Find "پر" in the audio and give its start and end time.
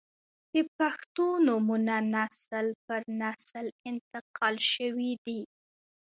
2.85-3.01